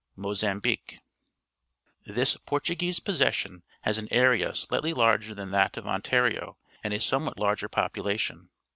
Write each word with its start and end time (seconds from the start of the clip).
MOZAMBIQUE 0.17 0.97
Ir^^^ 0.97 0.99
This 2.15 2.35
Portuguese 2.47 2.99
possession 2.99 3.61
has 3.83 3.99
an 3.99 4.07
area 4.09 4.55
slightly 4.55 4.93
larger 4.95 5.35
than 5.35 5.51
that 5.51 5.77
of 5.77 5.85
Ontario 5.85 6.57
and 6.83 6.91
a 6.91 6.99
somewhat 6.99 7.37
larger 7.37 7.67
population. 7.69 8.49